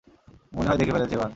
[0.53, 1.29] মনে হয় দেখে ফেলেছে, এবার?